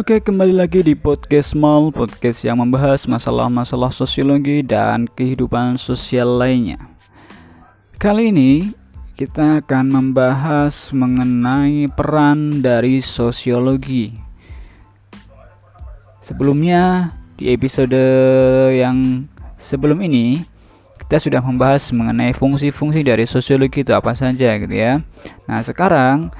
[0.00, 6.80] Oke, kembali lagi di podcast Mall, podcast yang membahas masalah-masalah sosiologi dan kehidupan sosial lainnya.
[8.00, 8.72] Kali ini
[9.20, 14.16] kita akan membahas mengenai peran dari sosiologi.
[16.24, 18.00] Sebelumnya di episode
[18.72, 19.28] yang
[19.60, 20.48] sebelum ini
[20.96, 25.04] kita sudah membahas mengenai fungsi-fungsi dari sosiologi itu apa saja gitu ya.
[25.44, 26.32] Nah, sekarang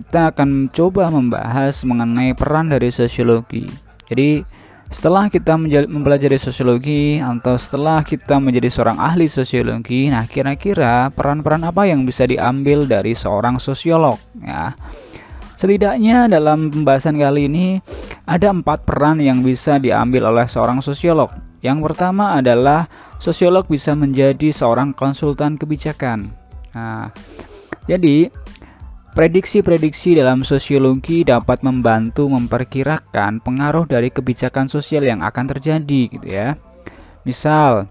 [0.00, 3.68] kita akan coba membahas mengenai peran dari sosiologi.
[4.08, 4.40] Jadi,
[4.88, 11.86] setelah kita mempelajari sosiologi atau setelah kita menjadi seorang ahli sosiologi, nah kira-kira peran-peran apa
[11.86, 14.74] yang bisa diambil dari seorang sosiolog ya?
[15.60, 17.84] Setidaknya dalam pembahasan kali ini
[18.24, 21.28] ada empat peran yang bisa diambil oleh seorang sosiolog.
[21.60, 22.88] Yang pertama adalah
[23.20, 26.32] sosiolog bisa menjadi seorang konsultan kebijakan.
[26.72, 27.12] Nah,
[27.84, 28.32] jadi
[29.10, 36.54] Prediksi-prediksi dalam sosiologi dapat membantu memperkirakan pengaruh dari kebijakan sosial yang akan terjadi gitu ya.
[37.26, 37.90] Misal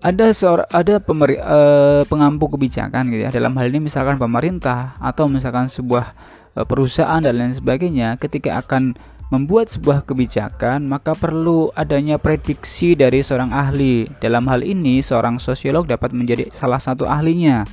[0.00, 3.30] ada seorang ada pemeri, uh, pengampu kebijakan gitu ya.
[3.30, 6.16] Dalam hal ini misalkan pemerintah atau misalkan sebuah
[6.56, 8.96] uh, perusahaan dan lain sebagainya ketika akan
[9.28, 14.08] membuat sebuah kebijakan maka perlu adanya prediksi dari seorang ahli.
[14.24, 17.68] Dalam hal ini seorang sosiolog dapat menjadi salah satu ahlinya.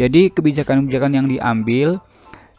[0.00, 2.00] Jadi kebijakan-kebijakan yang diambil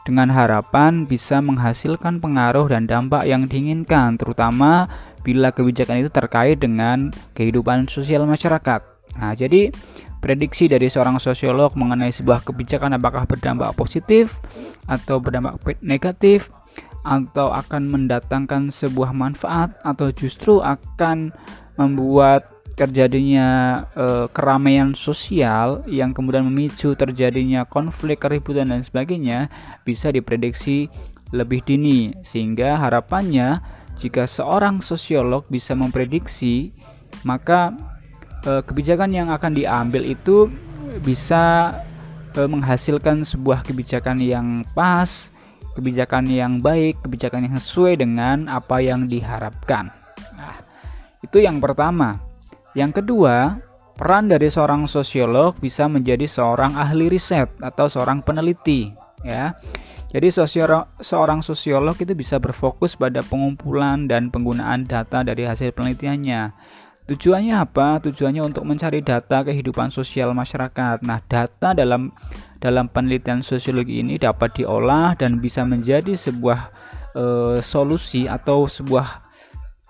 [0.03, 4.91] dengan harapan bisa menghasilkan pengaruh dan dampak yang diinginkan, terutama
[5.23, 8.83] bila kebijakan itu terkait dengan kehidupan sosial masyarakat.
[9.15, 9.71] Nah, jadi
[10.19, 14.39] prediksi dari seorang sosiolog mengenai sebuah kebijakan apakah berdampak positif
[14.87, 16.51] atau berdampak negatif
[17.03, 21.35] atau akan mendatangkan sebuah manfaat atau justru akan
[21.75, 29.53] membuat terjadinya e, keramaian sosial yang kemudian memicu terjadinya konflik, keributan dan sebagainya
[29.85, 30.89] bisa diprediksi
[31.33, 33.61] lebih dini sehingga harapannya
[34.01, 36.73] jika seorang sosiolog bisa memprediksi
[37.21, 37.77] maka
[38.41, 40.49] e, kebijakan yang akan diambil itu
[41.05, 41.77] bisa
[42.33, 45.29] e, menghasilkan sebuah kebijakan yang pas,
[45.77, 49.93] kebijakan yang baik, kebijakan yang sesuai dengan apa yang diharapkan.
[50.33, 50.57] Nah,
[51.21, 52.32] itu yang pertama.
[52.73, 53.61] Yang kedua,
[53.93, 58.89] peran dari seorang sosiolog bisa menjadi seorang ahli riset atau seorang peneliti,
[59.21, 59.53] ya.
[60.13, 66.53] Jadi sosiolog, seorang sosiolog itu bisa berfokus pada pengumpulan dan penggunaan data dari hasil penelitiannya.
[67.03, 67.99] Tujuannya apa?
[67.99, 71.03] Tujuannya untuk mencari data kehidupan sosial masyarakat.
[71.03, 72.13] Nah, data dalam
[72.63, 76.71] dalam penelitian sosiologi ini dapat diolah dan bisa menjadi sebuah
[77.11, 77.25] e,
[77.59, 79.32] solusi atau sebuah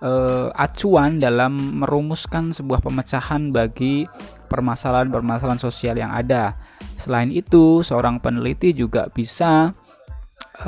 [0.04, 4.04] uh, acuan dalam merumuskan sebuah pemecahan bagi
[4.52, 6.54] permasalahan-permasalahan sosial yang ada.
[7.00, 9.72] Selain itu, seorang peneliti juga bisa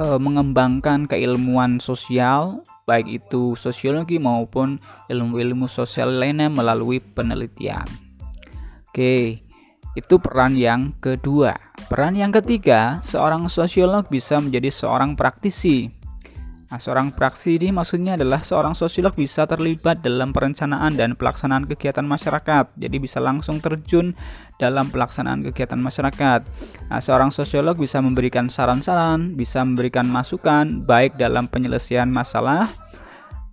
[0.00, 4.80] uh, mengembangkan keilmuan sosial, baik itu sosiologi maupun
[5.12, 7.86] ilmu-ilmu sosial lainnya melalui penelitian.
[8.91, 9.44] Oke,
[9.92, 11.56] itu peran yang kedua.
[11.86, 15.92] Peran yang ketiga, seorang sosiolog bisa menjadi seorang praktisi.
[16.66, 22.03] Nah, seorang praksi ini maksudnya adalah seorang sosiolog bisa terlibat dalam perencanaan dan pelaksanaan kegiatan
[22.03, 22.75] masyarakat.
[22.75, 24.19] Jadi bisa langsung terjun
[24.59, 26.43] dalam pelaksanaan kegiatan masyarakat.
[26.91, 32.66] Nah, seorang sosiolog bisa memberikan saran-saran, bisa memberikan masukan baik dalam penyelesaian masalah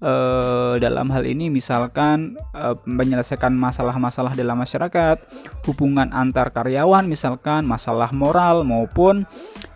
[0.01, 5.21] eh, dalam hal ini misalkan eh, menyelesaikan masalah-masalah dalam masyarakat,
[5.69, 9.29] hubungan antar karyawan misalkan masalah moral maupun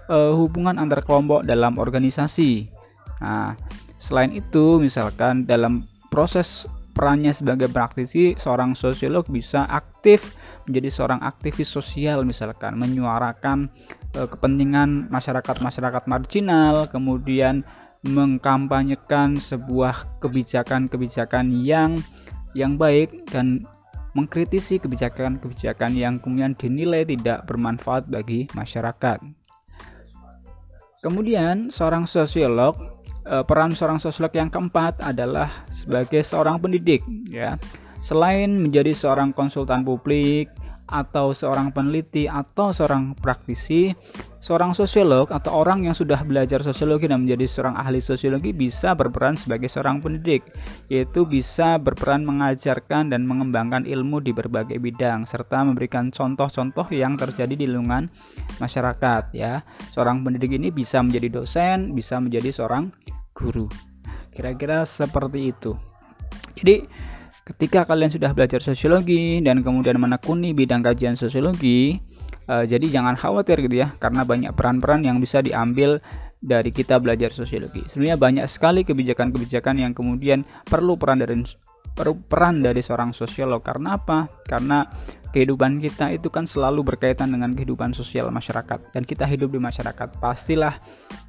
[0.09, 2.76] eh, hubungan antar kelompok dalam organisasi.
[3.21, 3.57] Nah,
[3.97, 10.33] selain itu, misalkan dalam proses perannya sebagai praktisi, seorang sosiolog bisa aktif
[10.65, 13.69] menjadi seorang aktivis sosial, misalkan menyuarakan
[14.17, 17.61] e, kepentingan masyarakat-masyarakat marginal, kemudian
[18.01, 21.97] mengkampanyekan sebuah kebijakan-kebijakan yang
[22.57, 23.69] yang baik dan
[24.17, 29.21] mengkritisi kebijakan-kebijakan yang kemudian dinilai tidak bermanfaat bagi masyarakat.
[31.05, 32.96] Kemudian, seorang sosiolog
[33.45, 37.59] peran seorang sosiolog yang keempat adalah sebagai seorang pendidik ya.
[37.99, 40.47] Selain menjadi seorang konsultan publik
[40.87, 43.91] atau seorang peneliti atau seorang praktisi,
[44.39, 49.35] seorang sosiolog atau orang yang sudah belajar sosiologi dan menjadi seorang ahli sosiologi bisa berperan
[49.35, 50.47] sebagai seorang pendidik,
[50.87, 57.51] yaitu bisa berperan mengajarkan dan mengembangkan ilmu di berbagai bidang serta memberikan contoh-contoh yang terjadi
[57.51, 58.07] di lingkungan
[58.63, 59.67] masyarakat ya.
[59.91, 62.87] Seorang pendidik ini bisa menjadi dosen, bisa menjadi seorang
[63.37, 63.69] guru.
[64.33, 65.77] Kira-kira seperti itu.
[66.57, 66.89] Jadi,
[67.45, 72.01] ketika kalian sudah belajar sosiologi dan kemudian menekuni bidang kajian sosiologi,
[72.49, 76.01] uh, jadi jangan khawatir gitu ya, karena banyak peran-peran yang bisa diambil
[76.41, 77.85] dari kita belajar sosiologi.
[77.89, 81.33] Sebenarnya banyak sekali kebijakan-kebijakan yang kemudian perlu peran dari
[82.29, 84.29] peran dari seorang sosiolog karena apa?
[84.45, 84.85] Karena
[85.33, 90.21] kehidupan kita itu kan selalu berkaitan dengan kehidupan sosial masyarakat dan kita hidup di masyarakat.
[90.21, 90.77] Pastilah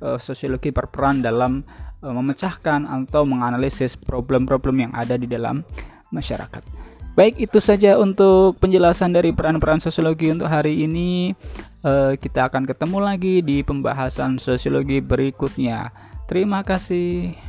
[0.05, 1.65] uh, sosiologi berperan dalam
[2.03, 5.67] memecahkan atau menganalisis problem-problem yang ada di dalam
[6.15, 6.63] masyarakat.
[7.19, 11.35] Baik, itu saja untuk penjelasan dari peran-peran sosiologi untuk hari ini.
[11.83, 15.91] Uh, kita akan ketemu lagi di pembahasan sosiologi berikutnya.
[16.31, 17.48] Terima kasih.